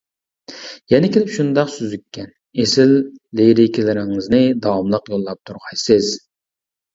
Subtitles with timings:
[0.93, 2.31] يەنە كېلىپ شۇنداق سۈزۈككەن،
[2.63, 2.95] ئېسىل
[3.41, 6.11] لىرىكىلىرىڭىزنى داۋاملىق يوللاپ تۇرغايسىز.